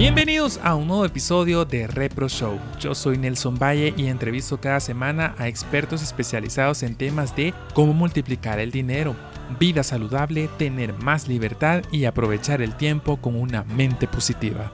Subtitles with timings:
[0.00, 2.58] Bienvenidos a un nuevo episodio de Repro Show.
[2.80, 7.92] Yo soy Nelson Valle y entrevisto cada semana a expertos especializados en temas de cómo
[7.92, 9.14] multiplicar el dinero,
[9.58, 14.70] vida saludable, tener más libertad y aprovechar el tiempo con una mente positiva.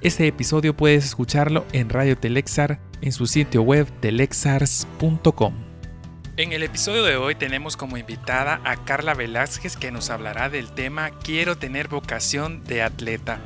[0.00, 5.52] Este episodio puedes escucharlo en Radio Telexar en su sitio web telexars.com.
[6.38, 10.72] En el episodio de hoy tenemos como invitada a Carla Velázquez que nos hablará del
[10.72, 13.40] tema Quiero tener vocación de atleta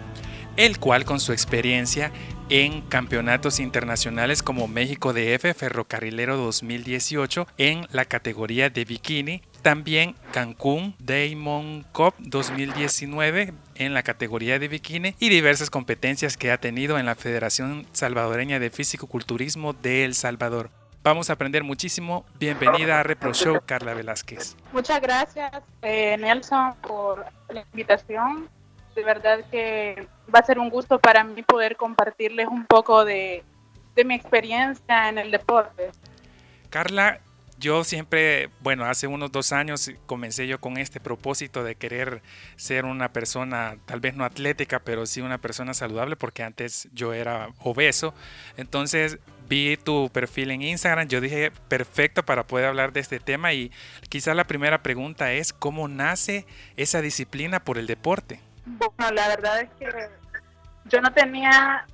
[0.57, 2.13] el cual con su experiencia
[2.49, 10.95] en campeonatos internacionales como México DF Ferrocarrilero 2018 en la categoría de bikini, también Cancún
[10.99, 17.07] Diamond Cup 2019 en la categoría de bikini y diversas competencias que ha tenido en
[17.07, 20.71] la Federación Salvadoreña de Físico-Culturismo de El Salvador.
[21.03, 22.25] Vamos a aprender muchísimo.
[22.39, 24.57] Bienvenida a Repro Show, Carla Velázquez.
[24.73, 25.51] Muchas gracias,
[25.81, 28.49] eh, Nelson, por la invitación
[28.95, 33.45] de verdad que va a ser un gusto para mí poder compartirles un poco de,
[34.05, 35.91] mi experiencia en el deporte.
[36.71, 37.21] Carla,
[37.59, 42.23] yo siempre, bueno, hace unos dos años comencé yo con este propósito de querer
[42.57, 47.13] ser una persona, tal vez no atlética, pero sí una persona saludable, porque antes yo
[47.13, 48.15] era obeso.
[48.57, 53.53] Entonces vi tu perfil en Instagram, yo dije, perfecto para poder hablar de este tema
[53.53, 53.71] y
[54.09, 58.41] quizás la primera pregunta es, ¿cómo nace esa disciplina por el deporte?
[58.65, 60.09] Bueno, la verdad es que
[60.85, 61.87] yo no tenía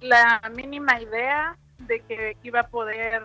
[0.00, 3.22] la mínima idea de que iba a poder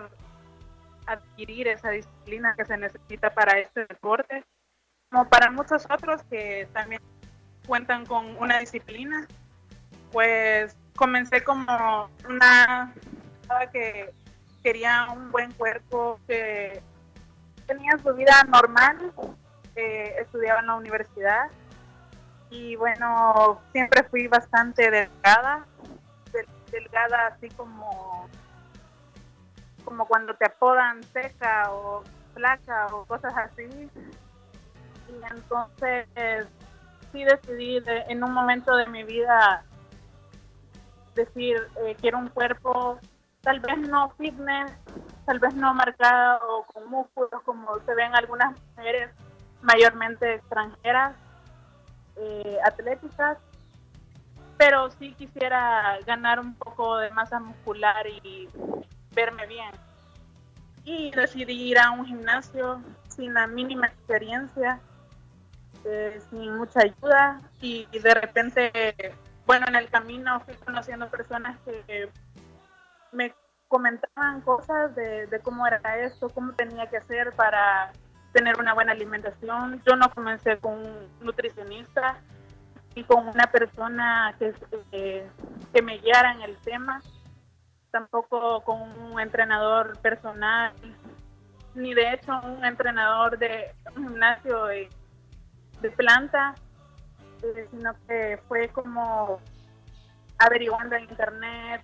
[1.05, 4.43] adquirir esa disciplina que se necesita para este deporte,
[5.09, 7.01] como para muchos otros que también
[7.67, 9.27] cuentan con una disciplina,
[10.11, 12.93] pues comencé como una
[13.71, 14.13] que
[14.63, 16.81] quería un buen cuerpo, que
[17.65, 19.11] tenía su vida normal,
[19.75, 21.49] estudiaba en la universidad
[22.49, 25.65] y bueno, siempre fui bastante delgada,
[26.71, 28.27] delgada así como,
[29.85, 33.67] como cuando te apodan seca o flaca o cosas así.
[35.09, 36.07] Y entonces
[37.11, 39.63] sí decidí en un momento de mi vida
[41.15, 42.99] decir, eh, quiero un cuerpo
[43.41, 44.71] tal vez no fitness,
[45.25, 49.11] tal vez no marcado o con músculos como se ven algunas mujeres
[49.61, 51.15] mayormente extranjeras,
[52.19, 53.37] eh, atléticas,
[54.57, 58.49] pero sí quisiera ganar un poco de masa muscular y
[59.11, 59.71] verme bien.
[60.83, 64.79] Y decidí ir a un gimnasio sin la mínima experiencia,
[65.85, 69.15] eh, sin mucha ayuda y, de repente,
[69.45, 72.09] bueno, en el camino fui conociendo personas que
[73.11, 73.33] me
[73.69, 77.93] comentaban cosas de, cómo era esto, cómo tenía que hacer para
[78.31, 79.81] tener una buena alimentación.
[79.87, 82.17] Yo no comencé con un nutricionista
[82.95, 84.53] y con una persona que,
[84.91, 85.27] eh,
[85.73, 87.01] que me guiara en el tema,
[87.91, 90.73] tampoco con un entrenador personal,
[91.75, 94.89] ni de hecho un entrenador de un gimnasio de,
[95.95, 96.55] planta,
[97.41, 99.39] eh, sino que fue como
[100.37, 101.81] averiguando en internet.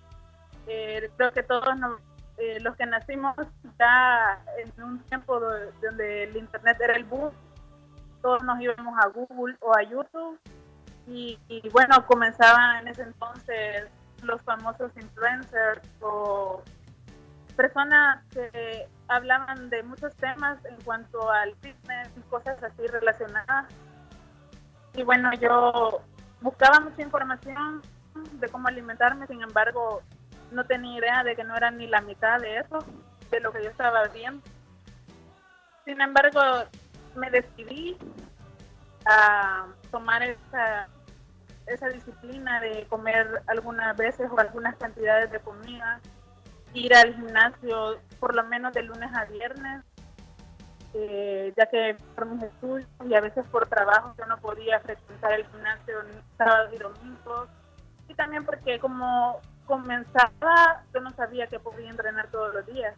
[0.66, 2.00] Eh, creo que todos nos
[2.38, 3.34] eh, los que nacimos
[3.78, 5.40] ya en un tiempo
[5.82, 7.30] donde el internet era el boom,
[8.20, 10.38] todos nos íbamos a Google o a YouTube
[11.06, 11.38] y,
[11.72, 13.88] bueno, comenzaban en ese entonces
[14.22, 16.62] los famosos influencers o
[17.54, 23.66] personas que hablaban de muchos temas en cuanto al fitness y cosas así relacionadas.
[24.94, 26.02] Y bueno, yo
[26.40, 27.82] buscaba mucha información
[28.32, 30.02] de cómo alimentarme, sin embargo,
[30.50, 32.78] no tenía idea de que no era ni la mitad de eso,
[33.30, 34.42] de lo que yo estaba viendo.
[35.84, 36.40] Sin embargo,
[37.14, 37.96] me decidí
[39.06, 40.88] a tomar esa,
[41.66, 46.00] esa disciplina de comer algunas veces o algunas cantidades de comida,
[46.74, 49.82] ir al gimnasio por lo menos de lunes a viernes,
[50.94, 55.32] eh, ya que por mis estudios y a veces por trabajo yo no podía frecuentar
[55.32, 55.94] el gimnasio
[56.38, 57.48] sábados y domingos.
[58.08, 62.94] Y también porque como comenzaba, yo no sabía que podía entrenar todos los días.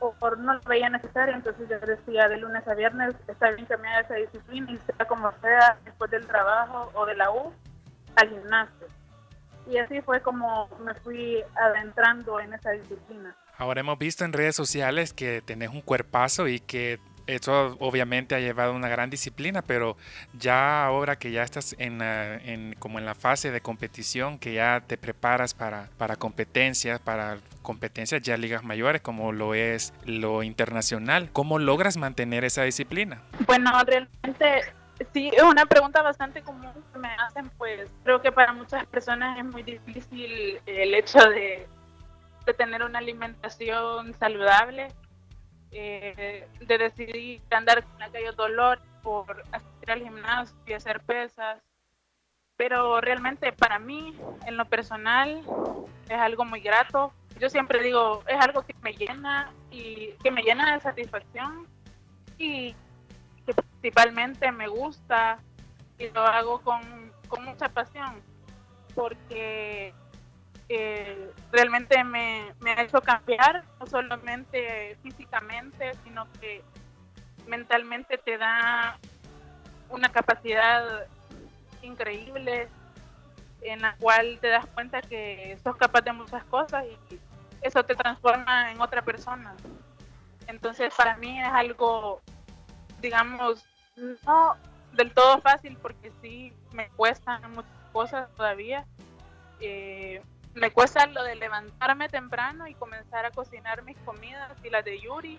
[0.00, 3.66] O por no lo veía necesario, entonces yo decía de lunes a viernes, está bien
[3.66, 7.30] que me haga esa disciplina y sea como sea, después del trabajo o de la
[7.32, 7.52] U,
[8.14, 8.86] al gimnasio.
[9.66, 13.34] Y así fue como me fui adentrando en esa disciplina.
[13.56, 18.40] Ahora hemos visto en redes sociales que tenés un cuerpazo y que eso obviamente ha
[18.40, 19.96] llevado una gran disciplina, pero
[20.32, 24.82] ya ahora que ya estás en, en, como en la fase de competición, que ya
[24.86, 31.30] te preparas para, para competencias, para competencias ya ligas mayores, como lo es lo internacional,
[31.32, 33.22] ¿cómo logras mantener esa disciplina?
[33.46, 34.72] Bueno, realmente
[35.12, 39.38] Sí, es una pregunta bastante común que me hacen, pues creo que para muchas personas
[39.38, 41.68] es muy difícil el hecho de,
[42.56, 44.88] tener una alimentación saludable,
[45.70, 51.62] eh, de decidir andar con aquellos dolores por asistir al gimnasio y hacer pesas.
[52.56, 55.42] Pero realmente para mí, en lo personal,
[56.08, 57.12] es algo muy grato.
[57.38, 61.66] Yo siempre digo, es algo que me llena y que me llena de satisfacción
[62.36, 62.74] y
[63.46, 65.38] que principalmente me gusta
[65.98, 67.08] y lo hago con,
[67.44, 68.22] mucha pasión
[68.94, 69.92] porque
[70.68, 76.62] eh, realmente me, me, ha hecho cambiar, no solamente físicamente, sino que
[77.46, 78.98] mentalmente te da
[79.88, 81.06] una capacidad
[81.82, 82.68] increíble
[83.62, 87.18] en la cual te das cuenta que sos capaz de muchas cosas y
[87.62, 89.54] eso te transforma en otra persona.
[90.46, 92.20] Entonces para mí es algo
[93.00, 93.64] digamos,
[93.96, 94.56] no
[94.92, 98.84] del todo fácil porque sí me cuestan muchas cosas todavía.
[99.60, 100.22] Eh,
[100.54, 105.00] me cuesta lo de levantarme temprano y comenzar a cocinar mis comidas y las de
[105.00, 105.38] Yuri,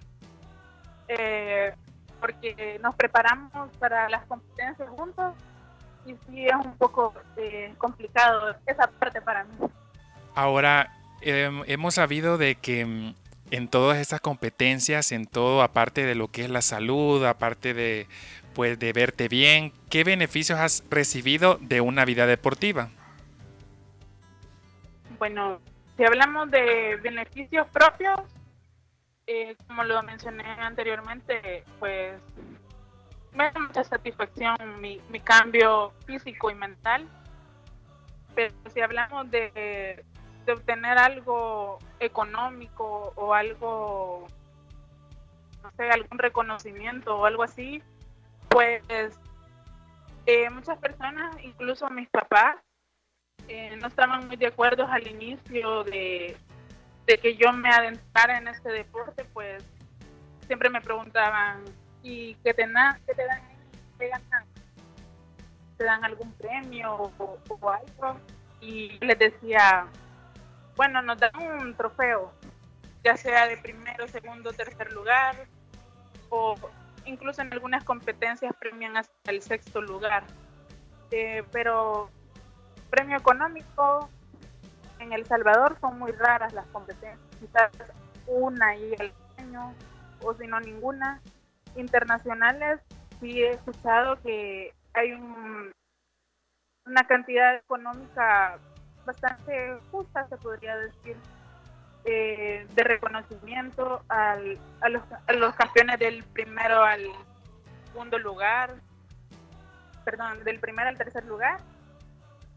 [1.07, 1.73] eh,
[2.19, 5.33] porque nos preparamos para las competencias juntos
[6.05, 9.67] y sí es un poco eh, complicado esa parte para mí.
[10.35, 13.15] Ahora, em, hemos sabido de que mm,
[13.51, 18.07] en todas estas competencias, en todo, aparte de lo que es la salud, aparte de,
[18.53, 22.89] pues, de verte bien, ¿qué beneficios has recibido de una vida deportiva?
[25.19, 25.59] Bueno,
[25.95, 28.21] si hablamos de beneficios propios,
[29.27, 32.19] eh, como lo mencioné anteriormente, pues
[33.33, 37.07] me da mucha satisfacción mi, mi cambio físico y mental.
[38.33, 40.03] Pero si hablamos de
[40.51, 44.27] obtener algo económico o algo,
[45.61, 47.83] no sé, algún reconocimiento o algo así,
[48.49, 48.81] pues
[50.25, 52.57] eh, muchas personas, incluso mis papás,
[53.47, 56.37] eh, no estaban muy de acuerdo al inicio de,
[57.05, 59.63] que yo me adentrara en este deporte, pues
[60.45, 61.63] siempre me preguntaban,
[62.03, 62.65] ¿y qué te,
[63.07, 63.41] qué te dan?
[63.97, 64.11] ¿Qué
[65.77, 68.19] ¿Te dan algún premio o, o algo?
[68.61, 69.87] Y les decía,
[70.75, 71.31] bueno, nos dan
[71.61, 72.33] un trofeo,
[73.03, 75.47] ya sea de primero, segundo, tercer lugar,
[76.29, 76.55] o
[77.05, 80.23] incluso en algunas competencias premian hasta el sexto lugar.
[81.11, 82.09] Eh, pero
[82.89, 84.09] premio económico
[84.99, 87.71] en El Salvador son muy raras las competencias, quizás
[88.27, 89.73] una y el año,
[90.21, 91.21] o si no ninguna.
[91.75, 92.79] Internacionales
[93.19, 95.71] sí he escuchado que hay un,
[96.85, 98.57] una cantidad económica
[99.05, 101.15] bastante justa, se podría decir,
[102.05, 107.05] eh, de reconocimiento al, a, los, a, los, campeones del primero al
[107.87, 108.75] segundo lugar,
[110.05, 111.59] perdón, del primero al tercer lugar.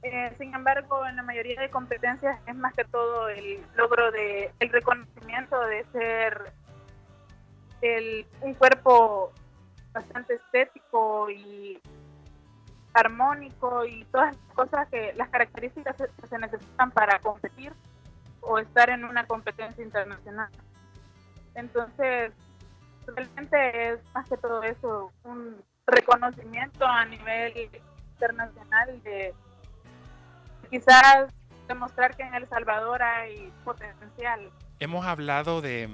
[0.03, 4.53] Eh, sin embargo, en la mayoría de competencias es más que todo el logro de
[4.59, 6.53] el reconocimiento de ser
[7.83, 9.33] el, un cuerpo
[9.93, 11.81] bastante estético y
[12.95, 17.73] armónico y todas las cosas que las características que se necesitan para competir
[18.41, 20.51] o estar en una competencia internacional.
[21.55, 22.33] Entonces,
[23.07, 27.71] realmente es más que todo eso, un reconocimiento a nivel
[28.15, 29.35] internacional de
[30.73, 31.31] quizás
[31.69, 34.51] demostrar que en El Salvador hay potencial.
[34.81, 35.89] Hemos hablado de,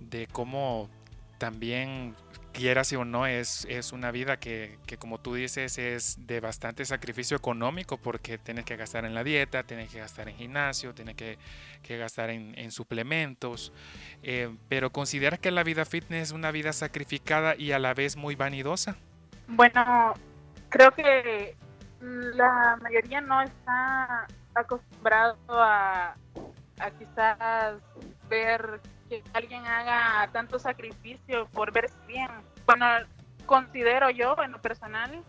[0.00, 0.90] de cómo
[1.38, 2.16] también
[2.52, 6.84] quieras o no, es, es una vida que, que, como tú dices, es de bastante
[6.84, 11.14] sacrificio económico porque tienes que gastar en la dieta, tienes que gastar en gimnasio, tienes
[11.14, 11.38] que,
[11.82, 13.72] que gastar en, en suplementos.
[14.22, 18.16] Eh, pero ¿consideras que la vida fitness es una vida sacrificada y a la vez
[18.16, 18.96] muy vanidosa?
[19.48, 20.14] Bueno,
[20.70, 21.56] creo que
[22.04, 26.14] la mayoría no está acostumbrado a,
[26.98, 27.80] quizás
[28.28, 32.28] ver que alguien haga tanto sacrificio por verse bien.
[32.66, 32.86] Bueno,
[33.46, 35.22] considero yo en lo personal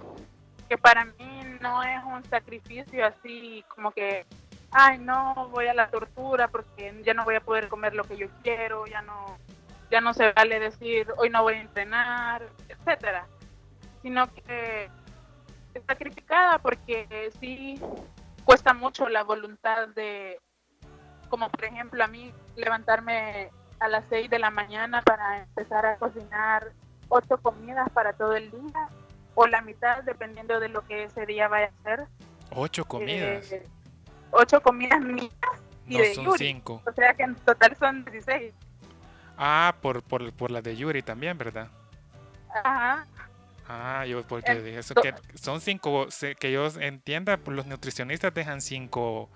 [0.69, 4.25] que para mí no es un sacrificio así como que,
[4.71, 8.17] ay, no, voy a la tortura porque ya no voy a poder comer lo que
[8.17, 9.37] yo quiero, ya no,
[9.91, 13.27] ya no se vale decir, hoy no voy a entrenar, etcétera,
[14.01, 14.89] sino que
[15.75, 17.79] es sacrificada porque sí
[18.43, 20.39] cuesta mucho la voluntad de,
[21.29, 25.97] como por ejemplo a mí, levantarme a las 6 de la mañana para empezar a
[25.97, 26.71] cocinar
[27.09, 28.87] ocho comidas para todo el día
[29.35, 32.07] o la mitad dependiendo de lo que ese día vaya a ser.
[32.51, 33.51] Ocho comidas.
[33.51, 33.67] Eh,
[34.31, 35.31] ocho comidas mías
[35.87, 36.37] y no, de son Yuri.
[36.37, 36.81] cinco.
[36.85, 38.53] O sea que en total son 16.
[39.37, 41.67] Ah, por, por, por la de Yuri también, ¿verdad?
[42.63, 43.05] Ajá.
[43.67, 46.07] Ah, yo porque eso que son cinco,
[46.39, 49.29] que yo entienda, pues, los nutricionistas dejan cinco,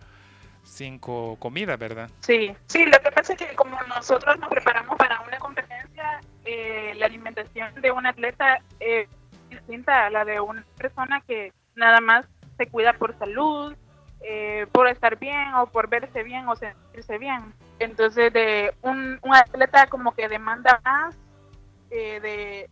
[0.64, 2.10] cinco comidas, ¿verdad?
[2.20, 6.94] Sí, sí, lo que pasa es que como nosotros nos preparamos para una competencia, eh,
[6.98, 9.10] la alimentación de un atleta es
[9.50, 12.26] distinta a la de una persona que nada más
[12.58, 13.76] se cuida por salud,
[14.22, 17.54] eh, por estar bien o por verse bien o sentirse bien.
[17.80, 21.16] Entonces, de un, un atleta como que demanda más
[21.90, 22.70] eh, de,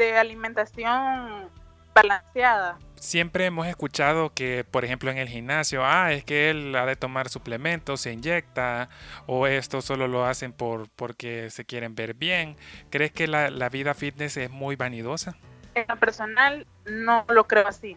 [0.00, 1.50] de alimentación
[1.94, 2.78] balanceada.
[2.94, 6.96] Siempre hemos escuchado que, por ejemplo, en el gimnasio, ah, es que él ha de
[6.96, 8.88] tomar suplementos, se inyecta,
[9.26, 12.56] o esto solo lo hacen por porque se quieren ver bien.
[12.88, 15.36] ¿Crees que la, la vida fitness es muy vanidosa?
[15.74, 17.96] En lo personal, no lo creo así.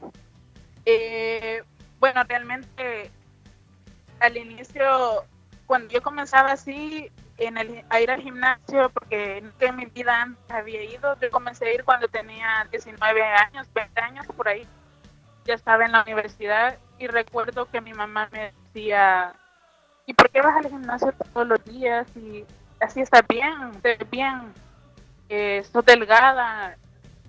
[0.86, 1.63] Eh,
[2.00, 3.12] bueno, realmente
[4.19, 5.25] al inicio,
[5.65, 10.52] cuando yo comenzaba así en el, a ir al gimnasio, porque en mi vida antes
[10.52, 14.68] había ido, yo comencé a ir cuando tenía 19 años, 20 años por ahí.
[15.46, 19.34] Ya estaba en la universidad y recuerdo que mi mamá me decía,
[20.06, 22.08] ¿y por qué vas al gimnasio todos los días?
[22.16, 22.46] Y
[22.80, 24.54] así estás bien, estás bien,
[25.30, 26.78] eh, delgada,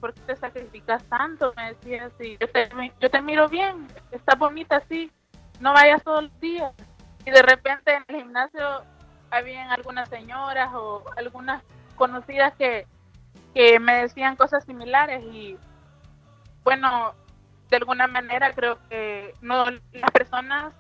[0.01, 1.55] ¿por qué te sacrificas tanto?
[1.57, 2.69] Me decía así, yo te,
[3.01, 5.11] yo te miro bien, estás bonita así,
[5.61, 6.73] no vayas todos los días.
[7.25, 8.85] Y de repente en el gimnasio
[9.35, 11.63] habían algunas señoras o algunas
[11.97, 12.87] conocidas que,
[13.55, 15.57] que me decían cosas similares y
[16.63, 17.15] bueno,
[17.71, 20.73] de alguna manera creo que no las personas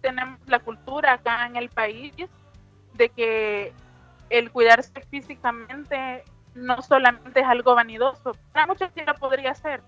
[0.00, 2.14] tenemos la cultura acá en el país
[2.94, 3.72] de que
[4.30, 6.24] el cuidarse físicamente
[6.54, 9.82] no solamente es algo vanidoso, para muchos sí lo podría ser.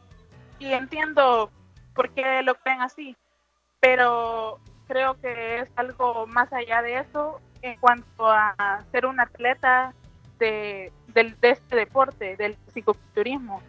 [0.59, 1.51] Y entiendo
[1.95, 3.17] por qué lo creen así,
[3.81, 9.95] pero creo que es algo más allá de eso en cuanto a ser un atleta
[10.39, 13.63] de, de este deporte, del psicoculturismo.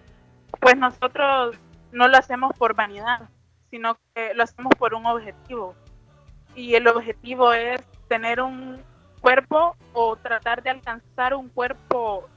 [0.60, 1.57] Pues nosotros
[1.91, 3.29] no lo hacemos por vanidad,
[3.69, 5.75] sino que lo hacemos por un objetivo.
[6.55, 8.81] Y el objetivo es tener un
[9.21, 12.27] cuerpo o tratar de alcanzar un cuerpo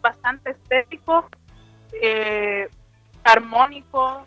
[0.00, 1.28] bastante estético,
[2.00, 2.68] eh,
[3.24, 4.26] armónico,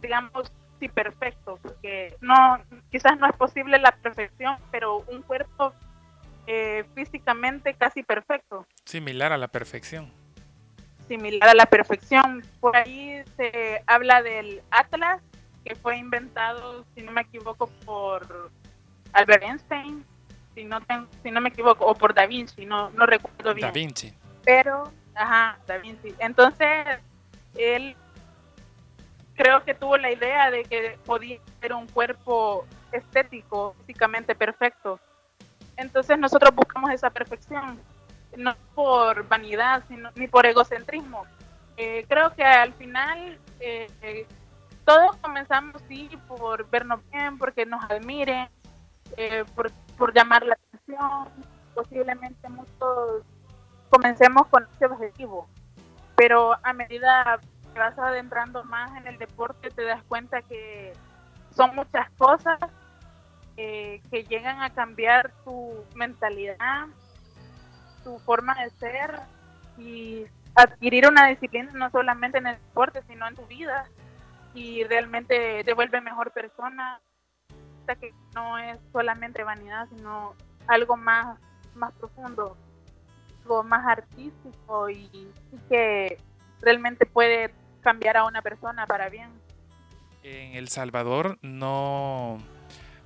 [0.00, 0.52] digamos,
[0.84, 2.58] sí perfecto, porque no,
[2.90, 5.72] quizás no es posible la perfección, pero un cuerpo
[6.46, 8.66] eh, físicamente casi perfecto.
[8.84, 10.12] Similar a la perfección.
[11.08, 12.42] Similar a la perfección.
[12.60, 15.22] Por ahí se habla del Atlas,
[15.64, 18.50] que fue inventado, si no me equivoco, por
[19.14, 20.04] Albert Einstein,
[20.54, 20.80] si no,
[21.22, 23.68] si no me equivoco, o por Da Vinci, no, no recuerdo bien.
[23.68, 24.14] Da Vinci
[24.44, 26.14] pero, ajá, Da Vinci.
[26.18, 26.98] Entonces,
[27.56, 27.96] él
[29.34, 35.00] creo que tuvo la idea de que podía ser un cuerpo estético, físicamente perfecto.
[35.76, 37.80] Entonces nosotros buscamos esa perfección,
[38.36, 41.24] no por vanidad, sino, ni por egocentrismo.
[41.76, 44.26] Eh, creo que al final eh, eh,
[44.84, 48.48] todos comenzamos sí por vernos bien, porque nos admiren,
[49.54, 51.28] por, por llamar la atención.
[51.74, 53.22] Posiblemente muchos
[53.90, 55.48] comencemos con ese objetivo.
[56.16, 57.40] Pero a medida
[57.74, 60.92] que vas adentrando más en el deporte, te das cuenta que
[61.50, 62.58] son muchas cosas
[63.56, 66.86] eh, que llegan a cambiar tu mentalidad,
[68.02, 69.20] tu forma de ser
[69.76, 73.86] y adquirir una disciplina no solamente en el deporte, sino en tu vida.
[74.54, 77.00] Y realmente te vuelve mejor persona,
[78.00, 80.34] que no es solamente vanidad, sino
[80.68, 81.38] algo más,
[81.74, 82.56] más profundo
[83.64, 85.28] más artístico y,
[85.68, 86.18] que
[86.60, 87.54] realmente puede
[87.84, 89.30] cambiar a una persona para bien.
[90.24, 92.38] En El Salvador no,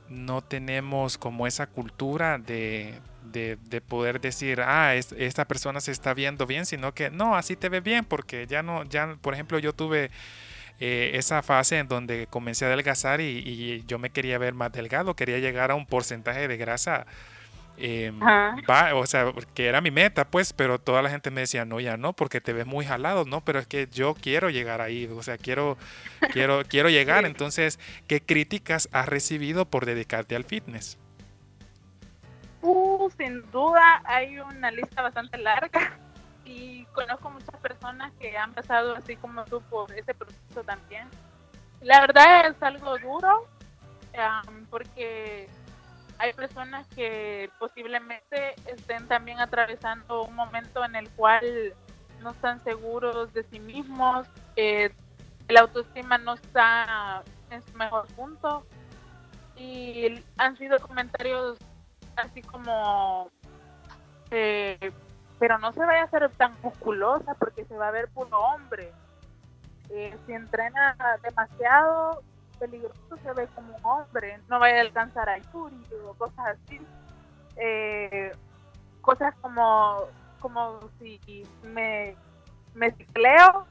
[0.09, 2.95] no tenemos como esa cultura de,
[3.25, 7.69] de, poder decir, ah, esta persona se está viendo bien, sino que no, así te
[7.69, 10.11] ve bien, porque ya no, ya, por ejemplo, yo tuve
[10.81, 14.73] eh, esa fase en donde comencé a adelgazar y, y, yo me quería ver más
[14.73, 17.07] delgado, quería llegar a un porcentaje de grasa
[17.81, 21.65] Em, va, o sea, que era mi meta, pues, pero toda la gente me decía,
[21.65, 23.41] no, ya no, porque te ves muy jalado, ¿no?
[23.43, 25.79] Pero es que yo quiero llegar ahí, o sea, quiero,
[26.33, 27.25] quiero, quiero llegar.
[27.25, 30.99] Entonces, ¿qué críticas has recibido por dedicarte al fitness?
[32.63, 35.97] Uh, sin duda hay una lista bastante larga
[36.45, 41.09] y conozco muchas personas que han pasado así como tú por ese proceso también.
[41.81, 43.47] La verdad es algo duro
[44.71, 45.49] porque
[46.19, 51.75] hay personas que posiblemente estén también atravesando un momento en el cual
[52.21, 54.93] no están seguros de sí mismos, eh,
[55.49, 58.67] la autoestima no está en su mejor punto
[59.57, 61.59] y han sido comentarios
[62.17, 63.31] así como
[64.31, 64.93] eh,
[65.39, 68.93] pero no se vaya a hacer tan musculosa porque se va a ver puro hombre.
[69.91, 72.23] Eh, si entrena demasiado
[72.59, 76.81] peligroso, se ve como un hombre, no vaya a alcanzar a Yuri o cosas así.
[77.57, 78.33] Eh,
[79.01, 80.07] cosas como,
[80.41, 81.19] como si
[81.63, 82.15] me,
[82.75, 83.67] me cicleo,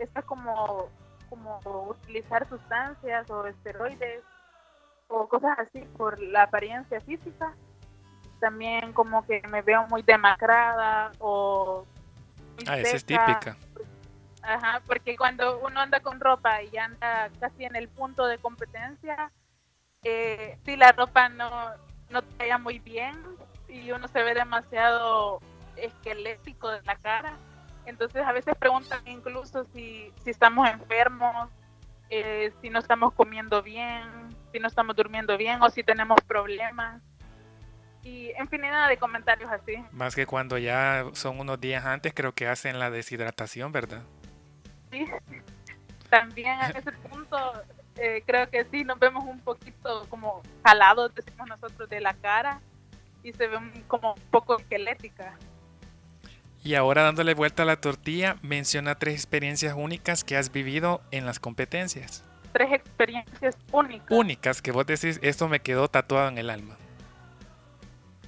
[0.00, 0.88] es como,
[1.28, 4.22] como utilizar sustancias o esteroides
[5.08, 7.54] o cosas así por la apariencia física.
[8.40, 11.86] También como que me veo muy demacrada o...
[12.66, 13.56] ah, esa es típica.
[14.42, 19.30] Ajá, porque cuando uno anda con ropa y anda casi en el punto de competencia,
[20.02, 21.48] eh, si la ropa no,
[22.10, 23.16] no te vaya muy bien
[23.68, 25.40] y uno se ve demasiado
[25.76, 27.36] esquelético de la cara,
[27.86, 31.48] entonces a veces preguntan incluso si, si estamos enfermos,
[32.10, 34.02] eh, si no estamos comiendo bien,
[34.52, 37.00] si no estamos durmiendo bien o si tenemos problemas.
[38.02, 39.76] Y infinidad de comentarios así.
[39.92, 44.02] Más que cuando ya son unos días antes, creo que hacen la deshidratación, ¿verdad?
[44.92, 45.06] Sí,
[46.10, 47.36] también a ese punto
[47.96, 52.60] eh, creo que sí, nos vemos un poquito como jalados, decimos nosotros, de la cara
[53.22, 53.58] y se ve
[53.88, 55.36] como un poco esquelética.
[56.64, 61.26] Y ahora dándole vuelta a la tortilla, menciona tres experiencias únicas que has vivido en
[61.26, 62.24] las competencias.
[62.52, 64.06] Tres experiencias únicas.
[64.10, 66.76] Únicas, que vos decís, esto me quedó tatuado en el alma.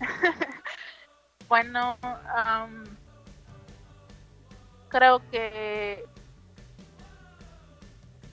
[1.48, 1.96] bueno,
[4.88, 6.04] creo que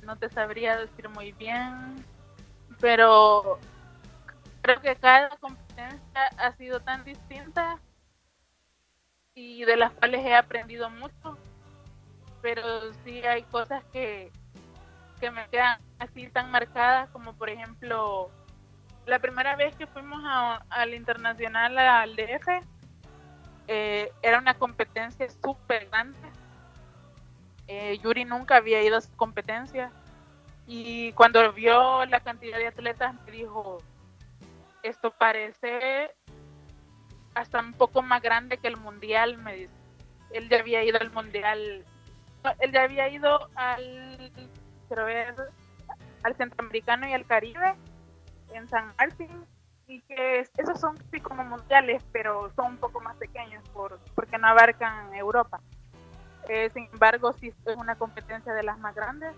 [0.03, 2.03] no te sabría decir muy bien,
[2.79, 3.59] pero
[4.61, 7.79] creo que cada competencia ha sido tan distinta
[9.33, 11.37] y de las cuales he aprendido mucho,
[12.41, 14.31] pero sí hay cosas que,
[15.19, 18.29] que me quedan así tan marcadas como por ejemplo
[19.05, 20.21] la primera vez que fuimos
[20.69, 22.47] al internacional al DF
[23.67, 26.30] eh, era una competencia súper grande
[27.71, 29.91] eh, Yuri nunca había ido a su competencia
[30.67, 33.77] y cuando vio la cantidad de atletas me dijo
[34.83, 36.11] esto parece
[37.33, 39.73] hasta un poco más grande que el mundial, me dice.
[40.31, 41.85] Él ya había ido al mundial,
[42.59, 44.31] él ya había ido al,
[44.87, 45.05] quiero
[46.23, 47.75] al centroamericano y al Caribe
[48.53, 49.45] en San Martín
[49.87, 54.47] y que esos son como mundiales, pero son un poco más pequeños por, porque no
[54.47, 55.61] abarcan Europa.
[56.73, 59.33] Sin embargo, sí es una competencia de las más grandes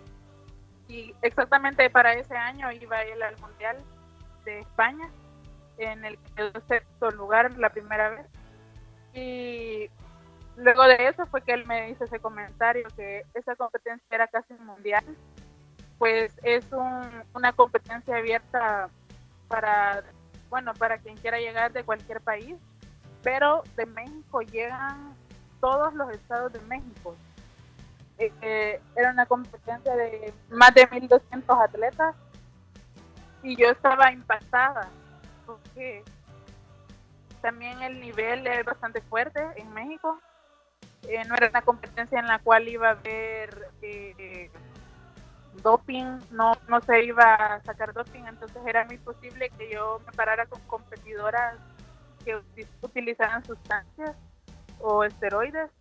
[0.87, 3.77] y exactamente para ese año iba él al mundial
[4.45, 5.09] de España
[5.77, 6.17] en el
[6.67, 8.27] sexto lugar la primera vez.
[9.13, 9.89] Y
[10.57, 14.53] luego de eso fue que él me hizo ese comentario que esa competencia era casi
[14.55, 15.05] mundial.
[15.99, 18.89] Pues es una competencia abierta
[19.47, 20.03] para,
[20.49, 22.55] bueno, para quien quiera llegar de cualquier país,
[23.21, 25.15] pero de México llegan
[25.63, 27.15] todos los estados de México.
[28.17, 32.15] Eh, era una competencia de más de 1.200 atletas
[33.43, 34.89] y yo estaba impactada
[35.45, 36.03] porque
[37.41, 40.19] también el nivel es bastante fuerte en México.
[41.03, 44.51] Eh, no era una competencia en la cual iba a haber eh,
[45.61, 50.11] doping, no, no se iba a sacar doping, entonces era muy posible que yo me
[50.11, 51.55] parara con competidoras
[52.25, 52.41] que
[52.81, 54.13] utilizaran sustancias
[54.83, 55.71] o esteroides.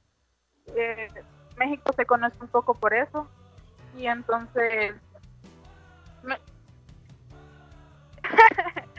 [1.59, 3.29] México se conoce un poco por eso
[3.97, 4.95] y entonces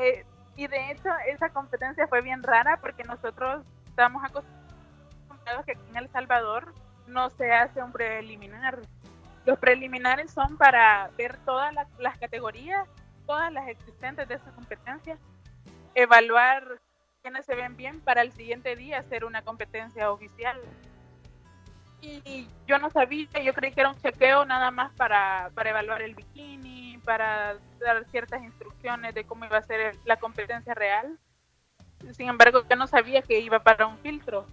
[0.00, 0.24] Eh,
[0.54, 6.08] y de hecho, esa competencia fue bien rara porque nosotros estamos acostumbrados que en El
[6.10, 6.72] Salvador
[7.08, 8.78] no se hace un preliminar.
[9.44, 12.86] Los preliminares son para ver todas las, categorías,
[13.26, 15.18] todas las existentes de esa competencia,
[15.96, 16.80] evaluar
[17.42, 20.60] se ven bien para el siguiente día hacer una competencia oficial.
[22.00, 26.00] Y yo no sabía, yo creí que era un chequeo nada más para, para evaluar
[26.02, 31.18] el bikini, para dar ciertas instrucciones de cómo iba a ser la competencia real.
[32.12, 34.46] Sin embargo, yo no sabía que iba para un filtro.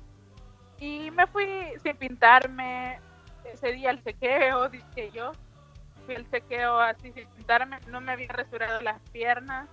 [0.80, 1.48] Y me fui
[1.84, 3.00] sin pintarme.
[3.44, 5.32] Ese día el chequeo, dije yo.
[6.06, 7.80] Fui el chequeo así sin pintarme.
[7.88, 9.70] No me había resurado las piernas.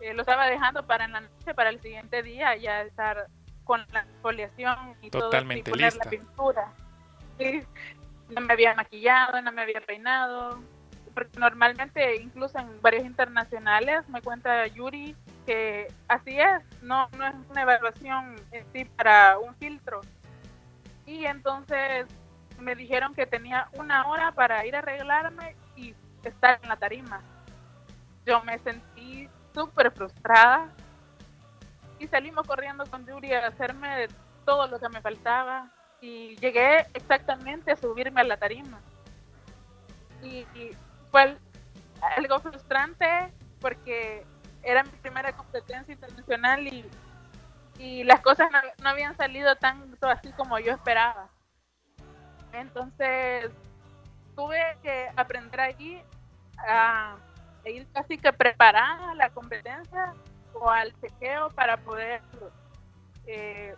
[0.00, 3.26] Eh, lo estaba dejando para en la noche, para el siguiente día, ya estar
[3.64, 6.72] con la foliación y Totalmente todo, y la pintura.
[8.30, 10.60] No me había maquillado, no me había peinado,
[11.14, 17.34] porque normalmente incluso en varios internacionales me cuenta Yuri que así es, no, no es
[17.50, 20.00] una evaluación en sí para un filtro.
[21.06, 22.06] Y entonces
[22.58, 27.20] me dijeron que tenía una hora para ir a arreglarme y estar en la tarima.
[28.26, 30.68] Yo me sentí súper frustrada
[31.98, 34.08] y salimos corriendo con Yuri a hacerme
[34.44, 38.80] todo lo que me faltaba y llegué exactamente a subirme a la tarima.
[40.22, 40.46] Y,
[41.10, 41.36] fue
[42.16, 44.24] algo frustrante porque
[44.62, 46.88] era mi primera competencia internacional y,
[47.78, 51.28] y las cosas no, habían salido tanto así como yo esperaba.
[52.52, 53.50] Entonces
[54.36, 56.00] tuve que aprender allí
[56.58, 57.16] a,
[57.66, 60.14] ir casi que preparada a la competencia
[60.54, 62.22] o al chequeo para poder
[63.26, 63.74] eh,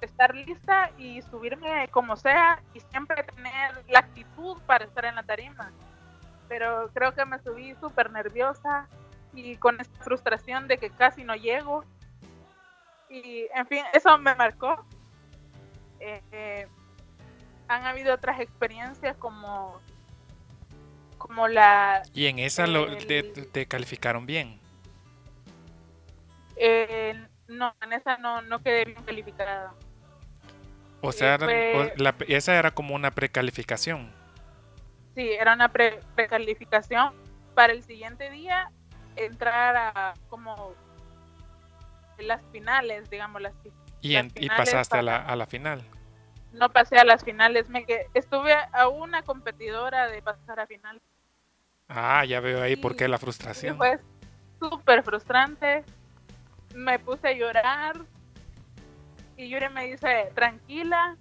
[0.00, 5.22] estar lista y subirme como sea y siempre tener la actitud para estar en la
[5.22, 5.72] tarima.
[6.48, 8.88] Pero creo que me subí súper nerviosa
[9.32, 11.84] y con esta frustración de que casi no llego.
[13.08, 14.84] Y en fin, eso me marcó.
[16.00, 16.68] Eh, eh,
[17.68, 19.80] han habido otras experiencias como
[21.22, 24.60] como la y en esa lo, te, calificaron bien
[26.56, 27.14] eh,
[27.48, 29.74] no en esa no, no quedé bien calificada
[31.04, 31.36] o sea,
[32.28, 34.12] esa era como una precalificación.
[35.16, 37.12] Sí, era una pre precalificación
[37.54, 38.70] para el siguiente día
[39.16, 40.74] entrar a como
[42.18, 43.52] las finales, digamos las,
[44.00, 45.82] y, y pasaste a la, a la final.
[46.52, 51.00] No pasé a las finales, me que estuve a una competidora de pasar a final.
[51.94, 53.76] Ah, ya veo ahí por qué la frustración.
[53.76, 53.98] Fue
[54.58, 55.84] súper frustrante.
[56.74, 58.00] Me puse a llorar,
[59.36, 61.16] y Yuri me dice, tranquila,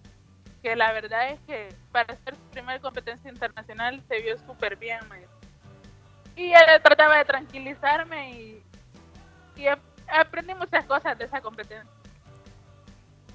[0.62, 5.00] que la verdad es que para hacer su primera competencia internacional se vio súper bien.
[6.36, 8.64] Y ella trataba de tranquilizarme y,
[10.08, 11.90] aprendí muchas cosas de esa competencia.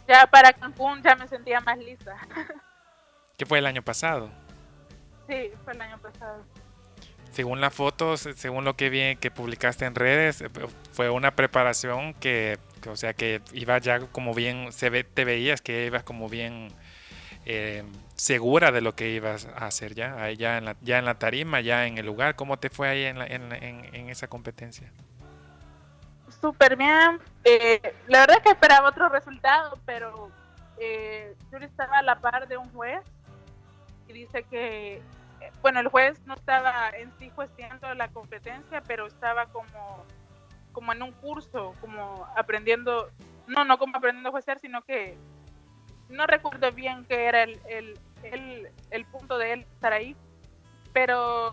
[0.08, 2.16] Ya para Cancún ya me sentía más lista.
[3.36, 4.30] ¿Qué fue el año pasado?
[5.28, 6.44] Sí, fue el año pasado.
[7.36, 10.42] Según las fotos, según lo que vi que publicaste en redes,
[10.92, 15.60] fue una preparación que o sea que ibas ya como bien, se ve, te veías
[15.60, 16.68] que ibas como bien
[17.44, 21.18] eh, segura de lo que ibas a hacer ya, ya en, la, ya en la
[21.18, 22.36] tarima, ya en el lugar.
[22.36, 24.90] ¿Cómo te fue ahí en, en, esa competencia?
[26.40, 27.20] Súper bien.
[27.44, 30.30] Eh, la verdad es que esperaba otro resultado, pero
[30.78, 33.04] eh, yo estaba a la par de un juez
[34.08, 35.02] y dice que,
[35.62, 40.04] bueno, el juez no estaba en sí juiciando la competencia, pero estaba como
[40.76, 43.08] como en un curso, como aprendiendo,
[43.46, 45.16] no, no como aprendiendo a juiciar, sino que
[46.10, 47.58] no recuerdo bien qué era el,
[48.22, 50.14] el, el, punto de él estar ahí,
[50.92, 51.50] pero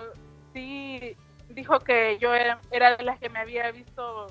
[0.51, 1.15] sí
[1.47, 4.27] dijo que yo era, era, de las que me había visto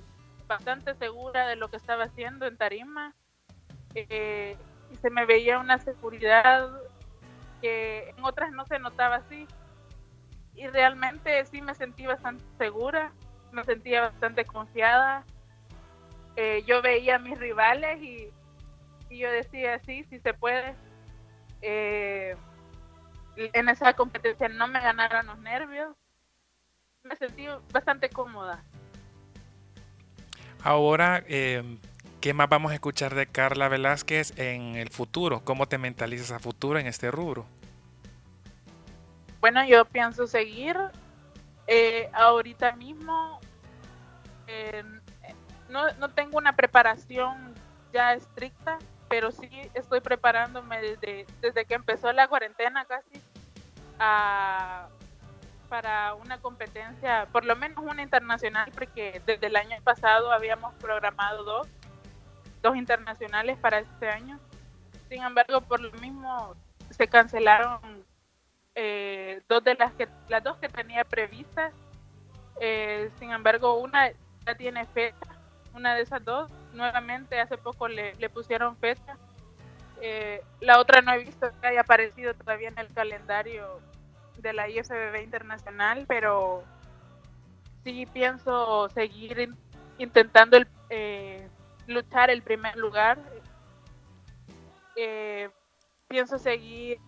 [0.46, 3.14] bastante segura de lo que estaba haciendo en Tarima
[3.94, 4.58] eh,
[4.92, 6.68] y se me veía una seguridad
[7.62, 9.46] que en otras no se notaba así
[10.54, 13.12] y realmente sí me sentí bastante segura
[13.52, 15.24] me sentía bastante confiada.
[16.36, 18.32] Eh, yo veía a mis rivales y,
[19.10, 20.74] yo decía, sí, sí se puede.
[21.60, 22.34] Eh,
[23.36, 25.94] en esa competencia no me ganaron los nervios.
[27.02, 28.64] Me sentí bastante cómoda.
[30.64, 31.78] Ahora, eh,
[32.22, 35.42] ¿qué más vamos a escuchar de Carla Velázquez en el futuro?
[35.44, 37.46] ¿Cómo te mentalizas a futuro en este rubro?
[39.40, 40.78] Bueno, yo pienso seguir
[41.66, 43.40] eh, ahorita mismo
[45.68, 47.54] no, no, tengo una preparación
[47.92, 53.20] ya estricta, pero sí estoy preparándome desde, desde que empezó la cuarentena casi
[55.68, 61.44] para una competencia, por lo menos una internacional, porque desde el año pasado habíamos programado
[61.44, 61.68] dos,
[62.62, 64.38] dos internacionales para este año.
[65.08, 66.54] Sin embargo, por lo mismo
[66.90, 67.80] se cancelaron
[68.74, 71.72] eh, dos de las que las dos que tenía previstas
[72.60, 74.10] eh, sin embargo, una
[74.46, 75.26] ya tiene fecha,
[75.74, 76.50] una de esas dos.
[76.72, 79.16] Nuevamente, hace poco le, pusieron fecha.
[80.00, 83.80] Eh, la otra no he visto que haya aparecido todavía en el calendario
[84.38, 86.64] de la IFBB Internacional, pero
[87.84, 89.54] sí pienso seguir
[89.98, 90.66] intentando el,
[91.92, 93.18] luchar el primer lugar.
[96.08, 96.98] pienso seguir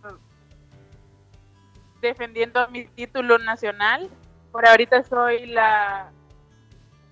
[2.00, 4.10] defendiendo mi título nacional
[4.54, 6.12] por ahorita soy la...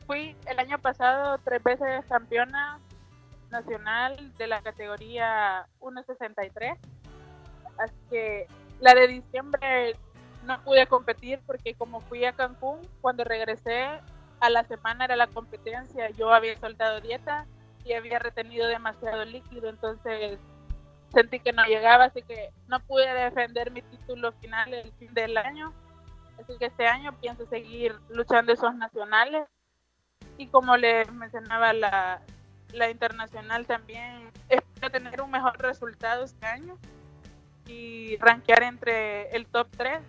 [0.07, 2.79] Fui el año pasado tres veces campeona
[3.51, 6.79] nacional de la categoría 1.63.
[7.79, 8.47] Así que
[8.79, 9.97] la de diciembre
[10.45, 13.89] no pude competir porque como fui a Cancún, cuando regresé
[14.39, 17.47] a la semana era la competencia, yo había soltado dieta
[17.85, 20.39] y había retenido demasiado líquido, entonces
[21.13, 25.37] sentí que no llegaba, así que no pude defender mi título final el fin del
[25.37, 25.75] año
[26.43, 29.47] Así que este año pienso seguir luchando esos nacionales.
[30.39, 32.21] Y como les mencionaba, la,
[32.91, 34.31] internacional también
[34.81, 36.77] a tener un mejor resultado este año
[37.67, 40.01] y rankear entre el top 3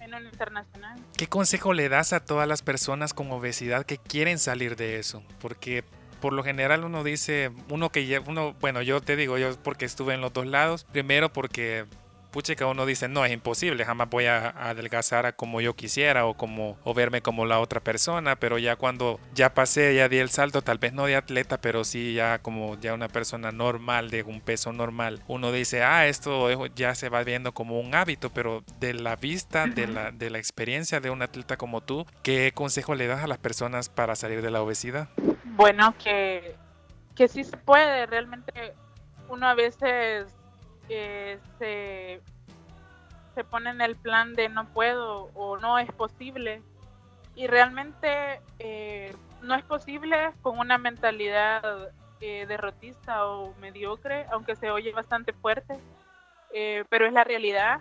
[0.00, 0.98] en un internacional.
[1.16, 5.22] ¿Qué consejo le das a todas las personas con obesidad que quieren salir de eso?
[5.40, 5.84] Porque
[6.20, 10.14] por lo general uno dice, uno que uno, bueno, yo te digo, yo porque estuve
[10.14, 11.86] en los dos lados, primero porque
[12.56, 16.34] que uno dice, no, es imposible, jamás voy a, adelgazar a como yo quisiera o
[16.34, 20.30] como o verme como la otra persona, pero ya cuando ya pasé, ya di el
[20.30, 24.22] salto, tal vez no de atleta, pero sí ya como ya una persona normal, de
[24.22, 28.62] un peso normal, uno dice, ah, esto ya se va viendo como un hábito, pero
[28.78, 32.94] de la vista, de la, de la experiencia de un atleta como tú, ¿qué consejo
[32.94, 35.08] le das a las personas para salir de la obesidad?
[35.58, 36.54] Bueno, que,
[37.16, 38.74] que sí se puede, realmente
[39.28, 40.32] uno a veces
[40.86, 42.22] que se,
[43.34, 46.62] se pone en el plan de no puedo o no es posible.
[47.34, 51.90] Y realmente eh, no es posible con una mentalidad
[52.20, 55.76] eh, derrotista o mediocre, aunque se oye bastante fuerte,
[56.54, 57.80] eh, pero es la realidad.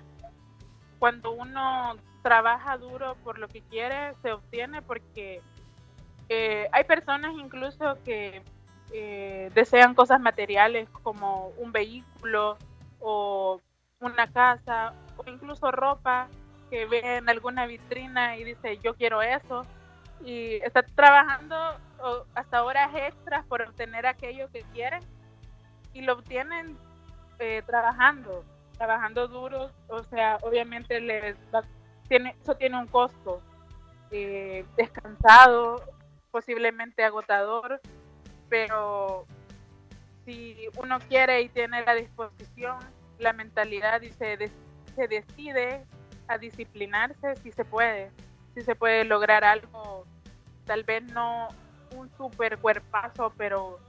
[0.97, 5.43] Cuando uno trabaja duro por lo que quiere, se obtiene porque
[6.29, 8.41] hay personas incluso que
[9.53, 12.57] desean cosas materiales como un vehículo,
[12.99, 13.61] o
[13.99, 16.27] una casa o incluso ropa
[16.69, 19.65] que ve en alguna vitrina y dice yo quiero eso
[20.23, 21.55] y está trabajando
[22.35, 25.01] hasta horas extras por obtener aquello que quieren
[25.93, 26.77] y lo obtienen
[27.39, 28.43] eh, trabajando,
[28.77, 31.37] trabajando duro, o sea, obviamente les
[32.07, 33.41] tiene, eso tiene un costo,
[34.11, 35.81] eh, descansado,
[36.37, 37.81] posiblemente agotador,
[38.47, 39.25] pero
[40.23, 42.77] si uno quiere y tiene la disposición,
[43.17, 44.37] la mentalidad y se,
[44.95, 45.83] se decide
[46.27, 48.11] a disciplinarse, si se puede,
[48.53, 50.05] si se puede lograr algo,
[50.65, 51.47] tal vez no
[51.95, 53.79] un super cuerpazo, pero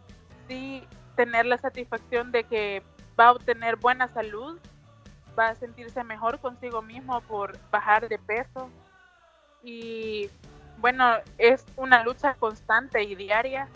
[0.48, 2.82] sí tener la satisfacción de que
[3.20, 4.58] va a obtener buena salud,
[5.38, 8.70] va a sentirse mejor consigo mismo por bajar de peso.
[9.62, 10.30] Y
[10.80, 13.68] bueno, es una lucha constante y diaria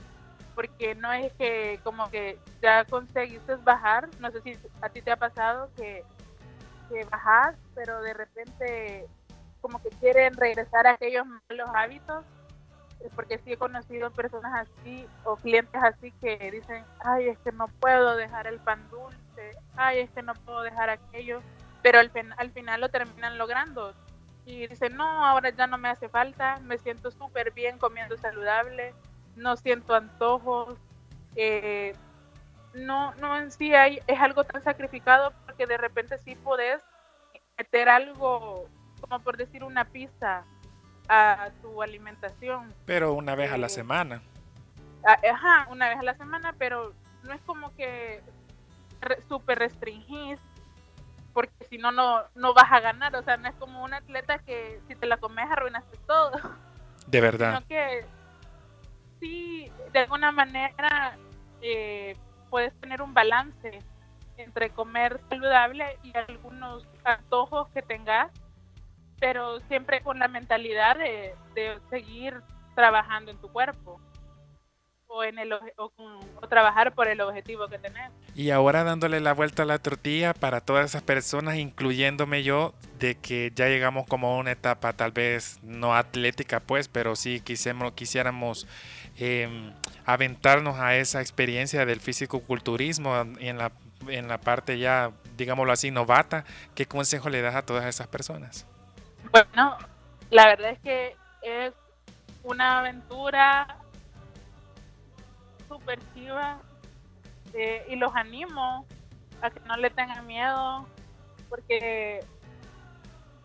[0.55, 5.11] porque no es que como que ya conseguiste bajar, no sé si a ti te
[5.11, 6.05] ha pasado que,
[6.89, 9.07] que bajas, pero de repente
[9.61, 12.25] como que quieren regresar a aquellos malos hábitos,
[13.15, 17.69] porque sí he conocido personas así o clientes así que dicen, ay, es que no
[17.81, 21.41] puedo dejar el pan dulce, ay, es que no puedo dejar aquello,
[21.83, 23.95] pero al, al final lo terminan logrando.
[24.45, 28.95] Y dicen, no, ahora ya no me hace falta, me siento súper bien comiendo saludable,
[29.37, 30.77] no siento antojos,
[31.37, 31.95] eh,
[32.75, 36.83] no, no en sí hay, es algo tan sacrificado porque de repente sí podés
[37.57, 38.67] meter algo,
[39.01, 40.45] como por decir una pizza
[41.09, 42.73] a tu alimentación.
[42.87, 44.23] Pero una vez a la eh, semana.
[45.05, 48.23] Ajá, una vez a la semana, pero no es como que
[49.29, 50.39] súper restringís
[51.33, 53.15] porque si no, no vas a ganar.
[53.17, 56.33] O sea, no es como un atleta que si te la comes arruinaste todo.
[57.07, 57.55] De verdad.
[57.55, 58.05] Sino que
[59.21, 61.17] sí, de alguna manera
[61.61, 62.17] eh,
[62.51, 63.79] puedes tener un balance
[64.37, 68.31] entre comer saludable y algunos antojos que tengas,
[69.21, 71.35] pero siempre con la mentalidad de,
[71.91, 72.41] seguir
[72.75, 74.01] trabajando en tu cuerpo
[75.13, 78.11] o, en el, o, o, trabajar por el objetivo que tenés.
[78.35, 83.17] Y ahora dándole la vuelta a la tortilla para todas esas personas, incluyéndome yo, de
[83.17, 87.93] que ya llegamos como a una etapa tal vez no atlética, pues, pero sí quisiéramos,
[87.93, 88.67] quisiéramos
[89.19, 89.73] Em,
[90.07, 93.71] aventarnos a esa experiencia del físico-culturismo en la,
[94.09, 96.45] en la parte ya, digámoslo así, novata,
[96.75, 98.67] ¿qué consejo le das a todas esas personas?
[99.31, 99.77] Bueno,
[100.31, 101.73] la verdad es que es
[102.43, 103.77] una aventura
[105.73, 106.59] súper chiva
[107.55, 108.87] eh, y los animo
[109.41, 110.87] a que no le tengan miedo
[111.49, 112.21] porque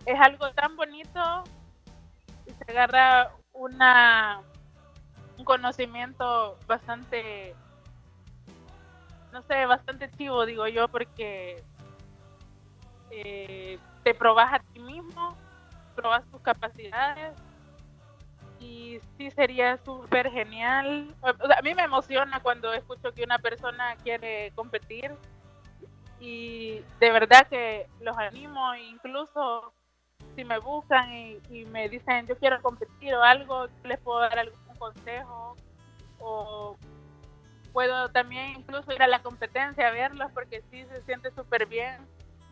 [0.06, 1.44] es algo tan bonito
[2.46, 4.42] y se agarra una
[5.38, 7.56] un conocimiento bastante,
[9.32, 11.64] no sé, bastante chivo, digo yo, porque
[13.12, 15.38] eh, te probas a ti mismo,
[15.96, 17.38] probas tus capacidades
[18.60, 21.14] y sí sería súper genial.
[21.22, 25.12] a mí me emociona cuando escucho que una persona quiere competir
[26.20, 29.74] y de verdad que los animo, incluso
[30.36, 34.56] si me buscan y, me dicen yo quiero competir o algo, les puedo dar algo
[34.78, 35.56] consejo
[36.20, 36.78] o
[37.74, 41.98] puedo también incluso ir a la competencia a verlos porque sí se siente súper bien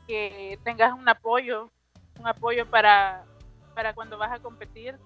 [0.07, 1.69] que tengas un apoyo,
[2.19, 3.23] un apoyo para,
[3.73, 4.97] para cuando vas a competir.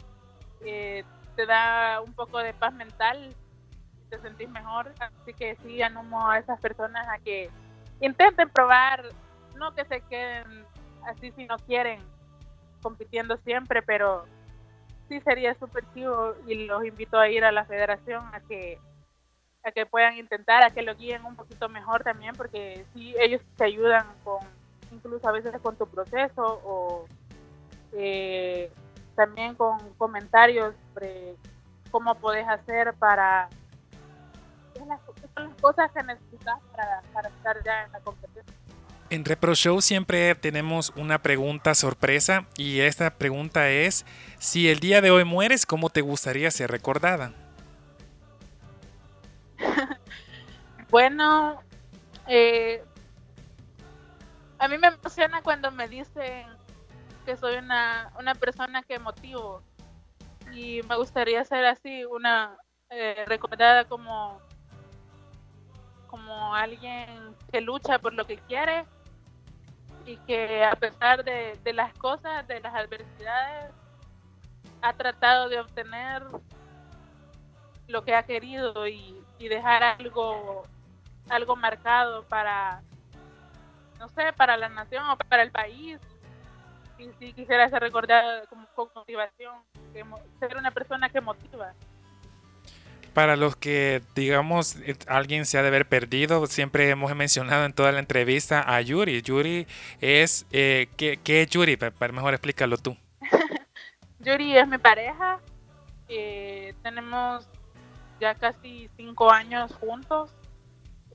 [0.59, 3.33] Te da un poco de paz mental
[4.09, 4.91] te sentís mejor.
[4.99, 7.49] Así que sí, animo a esas personas a que
[8.01, 9.03] intenten probar,
[9.55, 10.65] no que se queden
[11.05, 11.99] así si no quieren
[12.81, 14.25] compitiendo siempre, pero
[15.07, 18.77] sí sería súper chivo y los invito a ir a la federación a que
[19.61, 23.41] a que puedan intentar, a que lo guíen un poquito mejor también, porque sí, ellos
[23.57, 24.39] te ayudan con,
[24.89, 27.05] incluso a veces con tu proceso o
[27.91, 28.71] eh,
[29.19, 31.35] también con comentarios sobre
[31.91, 33.49] cómo puedes hacer para
[34.87, 35.01] las,
[35.59, 38.53] cosas que necesitas para, para estar ya en la competencia.
[39.09, 44.05] En Repro Show siempre tenemos una pregunta sorpresa y esta pregunta es,
[44.37, 47.33] si el día de hoy mueres, ¿cómo te gustaría ser recordada?
[50.89, 51.61] bueno,
[52.25, 52.81] eh,
[54.59, 56.58] a mí me emociona cuando me dicen
[57.29, 59.61] que soy una, una persona que motivo.
[60.51, 62.57] Y me gustaría ser así, una
[62.89, 64.41] eh, recordada como
[66.07, 68.83] como alguien que lucha por lo que quiere
[70.07, 73.71] y que a pesar de, las cosas, de las adversidades,
[74.81, 76.23] ha tratado de obtener
[77.85, 80.63] lo que ha querido y, dejar algo
[81.29, 82.81] algo marcado para
[83.99, 85.99] no sé para la nación o para el país
[86.99, 89.55] y si quisiera ser recordada como con motivación
[90.39, 91.73] ser una persona que motiva
[93.13, 97.73] para los que, digamos, eh, alguien se ha de haber perdido, siempre hemos mencionado en
[97.73, 99.21] toda la entrevista a Yuri.
[99.21, 99.67] Yuri
[99.99, 101.75] es, eh, ¿qué, es Yuri?
[101.75, 102.95] Para, mejor explícalo tú.
[104.19, 105.39] Yuri es mi pareja.
[106.07, 107.47] Eh, tenemos
[108.19, 110.31] ya casi cinco años juntos.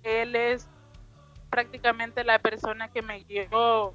[0.03, 0.69] Él es
[1.49, 3.95] prácticamente la persona que me guió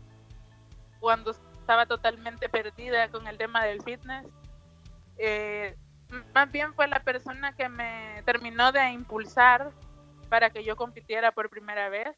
[1.00, 1.34] cuando
[1.70, 4.26] estaba totalmente perdida con el tema del fitness.
[5.20, 5.78] Eh,
[6.34, 9.70] más bien fue la persona que me terminó de impulsar
[10.30, 12.18] para que yo compitiera por primera vez.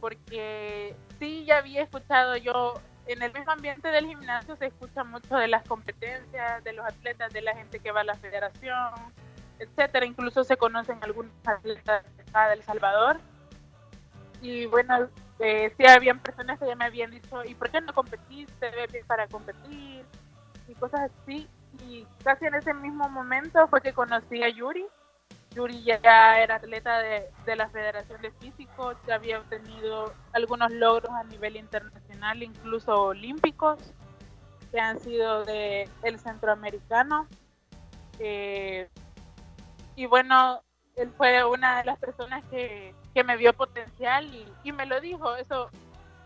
[0.00, 5.36] Porque sí, ya había escuchado yo, en el mismo ambiente del gimnasio se escucha mucho
[5.36, 8.90] de las competencias, de los atletas, de la gente que va a la federación,
[9.60, 10.04] etcétera.
[10.04, 13.20] Incluso se conocen algunos atletas de El Salvador.
[14.40, 15.08] Y bueno,
[15.44, 18.70] eh, sí habían personas que ya me habían dicho, ¿y por qué no competiste?
[18.92, 20.04] bien para competir?
[20.68, 21.48] Y cosas así
[21.80, 24.86] y casi en ese mismo momento fue que conocí a Yuri.
[25.54, 31.24] Yuri ya era atleta de, la Federación de Físico, ya había obtenido algunos logros a
[31.24, 33.78] nivel internacional, incluso olímpicos,
[34.70, 37.26] que han sido de el centroamericano.
[38.20, 38.88] Eh,
[39.96, 40.62] y bueno,
[40.96, 45.36] él fue una de las personas que, me vio potencial y, y, me lo dijo.
[45.36, 45.70] Eso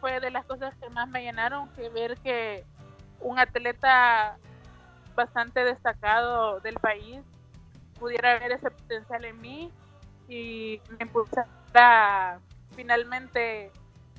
[0.01, 2.65] fue de las cosas que más me llenaron, que ver que
[3.21, 4.39] un atleta
[5.15, 7.21] bastante destacado del país
[7.99, 9.73] pudiera ver ese potencial en mí
[10.29, 12.39] y me impulsara
[12.75, 13.73] finalmente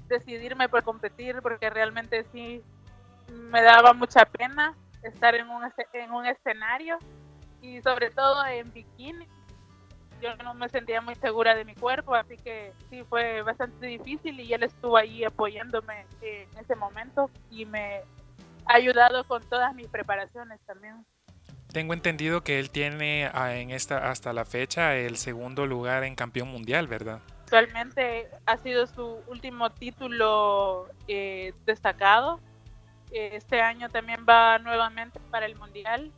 [0.07, 2.63] decidirme por competir porque realmente sí
[3.31, 6.97] me daba mucha pena estar en un, en un escenario
[7.62, 9.27] y sobre todo en bikini.
[10.21, 14.39] Yo no me sentía muy segura de mi cuerpo, así que sí fue bastante difícil
[14.39, 18.01] y él estuvo ahí apoyándome en ese momento y me
[18.65, 21.06] ayudado con todas mis preparaciones también.
[21.71, 26.15] Tengo entendido que él tiene ah, en esta hasta la fecha el segundo lugar en
[26.15, 27.19] campeón mundial, ¿verdad?
[27.43, 32.39] Actualmente ha sido su último título eh, destacado.
[33.12, 36.12] Este año también va nuevamente para el mundial.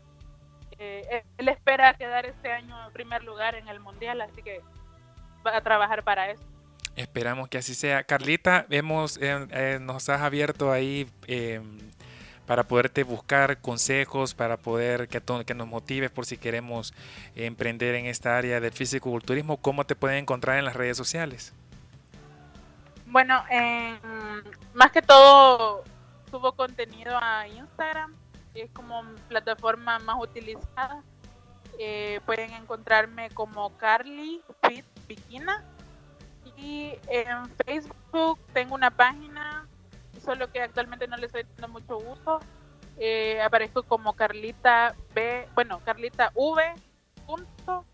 [0.80, 4.62] Eh, él espera quedar este año en primer lugar en el mundial, así que
[5.46, 6.44] va a trabajar para eso.
[6.96, 8.04] Esperamos que así sea.
[8.04, 9.20] Carlita, hemos,
[9.82, 11.78] nos has abierto ahí em,
[12.46, 16.94] para poderte buscar consejos, para poder que, que nos motives por si queremos
[17.36, 21.54] emprender en esta área del físico-culturismo, ¿cómo te pueden encontrar en las redes sociales?
[23.06, 23.44] Bueno,
[24.74, 25.84] más que todo
[26.30, 28.14] subo contenido a Instagram,
[28.54, 31.04] es como plataforma más utilizada.
[31.78, 35.64] Eh, pueden encontrarme como Carly Fit Bikina.
[36.58, 39.66] Y en Facebook tengo una página
[40.24, 42.40] solo que actualmente no le estoy dando mucho uso.
[42.98, 46.74] Eh, aparezco como Carlita B, bueno, Carlita V.
[47.26, 47.86] Punto.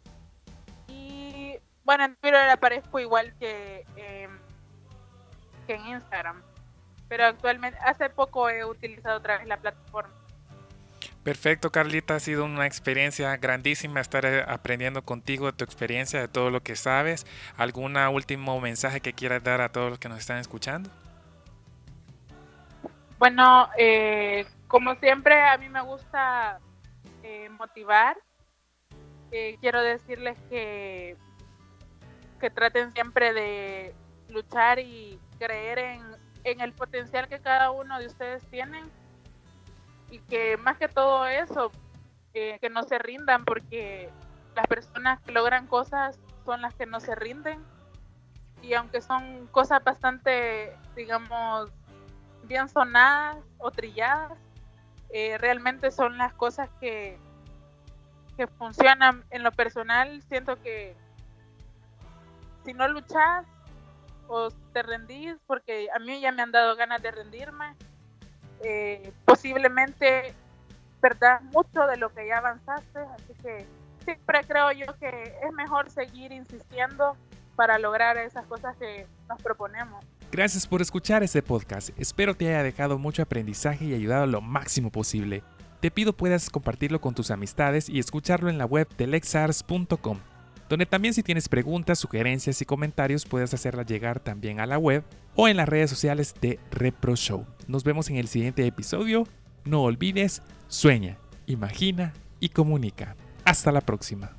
[0.87, 4.39] Y bueno, en Twitter aparezco igual que, em,
[5.67, 6.41] que en Instagram.
[7.07, 10.24] Pero actualmente, hace poco he utilizado otra vez la plataforma.
[11.25, 16.29] Perfecto, Carlita, ha sido una experiencia grandísima estar eh, aprendiendo contigo de tu experiencia, de
[16.29, 17.25] todo lo que sabes.
[17.57, 20.89] ¿Algún último mensaje que quieras dar a todos los que nos están escuchando?
[23.17, 26.59] Bueno, eh, como siempre, a mí me gusta
[27.23, 28.15] eh, motivar
[29.31, 31.17] eh, quiero decirles que,
[32.39, 33.93] que traten siempre de
[34.29, 36.01] luchar y creer en,
[36.45, 38.89] en el potencial que cada uno de ustedes tienen
[40.09, 41.71] y que más que todo eso,
[42.33, 44.09] que no se rindan porque
[44.55, 47.63] las personas que logran cosas son las que no se rinden
[48.61, 51.71] y aunque son cosas bastante, digamos,
[52.43, 54.37] bien sonadas o trilladas,
[55.11, 57.17] eh, realmente son las cosas que,
[58.37, 60.21] que funcionan en lo personal.
[60.23, 60.95] Siento que
[62.63, 63.45] si no luchas
[64.27, 67.75] o te rendís, porque a mí ya me han dado ganas de rendirme,
[68.63, 70.33] eh, posiblemente
[71.01, 73.65] perdás mucho de lo que ya avanzaste, así que
[74.03, 77.15] siempre creo yo que es mejor seguir insistiendo
[77.55, 80.03] para lograr esas cosas que nos proponemos.
[80.31, 81.89] Gracias por escuchar este podcast.
[81.97, 85.43] Espero te haya dejado mucho aprendizaje y ayudado lo máximo posible.
[85.79, 90.19] Te pido puedas compartirlo con tus amistades y escucharlo en la web de lexars.com,
[90.69, 95.03] donde también si tienes preguntas, sugerencias y comentarios puedes hacerlas llegar también a la web
[95.35, 97.45] o en las redes sociales de Repro Show.
[97.67, 99.27] Nos vemos en el siguiente episodio.
[99.63, 103.15] No olvides, sueña, imagina y comunica.
[103.43, 104.35] Hasta la próxima.